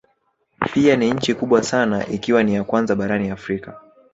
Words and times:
Pia 0.73 0.95
ni 0.95 1.11
nchi 1.13 1.33
kubwa 1.33 1.63
sana 1.63 2.07
ikiwa 2.07 2.43
ni 2.43 2.53
ya 2.55 2.63
kwanza 2.63 2.95
barani 2.95 3.29
Afrika 3.29 3.81